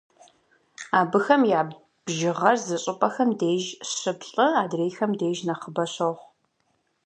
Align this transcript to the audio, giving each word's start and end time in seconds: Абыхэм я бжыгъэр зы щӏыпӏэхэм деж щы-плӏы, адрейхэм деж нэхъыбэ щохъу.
Абыхэм 0.99 1.41
я 1.59 1.61
бжыгъэр 2.05 2.55
зы 2.65 2.77
щӏыпӏэхэм 2.83 3.29
деж 3.39 3.63
щы-плӏы, 3.97 4.47
адрейхэм 4.61 5.11
деж 5.19 5.37
нэхъыбэ 5.47 5.85
щохъу. 5.93 6.23